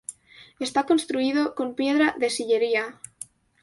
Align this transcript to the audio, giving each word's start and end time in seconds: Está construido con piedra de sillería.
Está 0.65 0.87
construido 0.89 1.43
con 1.57 1.67
piedra 1.77 2.07
de 2.21 2.29
sillería. 2.37 2.85